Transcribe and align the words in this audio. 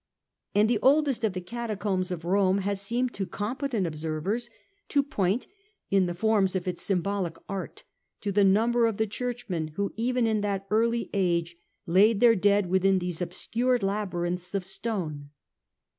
And 0.55 0.67
the 0.67 0.79
oldest 0.81 1.23
of 1.23 1.33
the 1.33 1.41
Cata 1.41 1.75
combs 1.75 2.09
of 2.09 2.25
Rome 2.25 2.57
has 2.65 2.81
seemed 2.81 3.13
to 3.13 3.27
competent 3.27 3.85
observers 3.85 4.49
to 4.89 5.03
point 5.03 5.45
in 5.91 6.07
the 6.07 6.15
forms 6.15 6.55
of 6.55 6.67
its 6.67 6.81
symbolic 6.81 7.37
art 7.47 7.83
to 8.21 8.31
the 8.31 8.43
number 8.43 8.87
of 8.87 8.97
the 8.97 9.05
churchmen 9.05 9.67
who, 9.75 9.93
even 9.95 10.25
in 10.25 10.41
that 10.41 10.65
early 10.71 11.11
age, 11.13 11.55
laid 11.85 12.19
their 12.19 12.33
dead 12.35 12.65
within 12.65 12.97
those 12.97 13.21
obscure 13.21 13.77
labyrinths 13.77 14.55
of 14.55 14.65
stone. 14.65 15.29